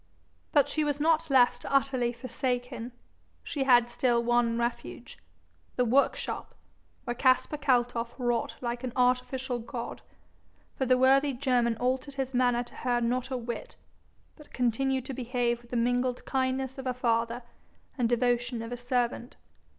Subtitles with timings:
[0.51, 2.91] But she was not left utterly forsaken;
[3.43, 5.19] she had still one refuge
[5.75, 6.55] the workshop,
[7.03, 10.01] where Caspar Kaltoff wrought like an 'artificial god;'
[10.75, 13.75] for the worthy German altered his manner to her not a whit,
[14.35, 17.43] but continued to behave with the mingled kindness of a father
[17.95, 19.35] and devotion of a servant.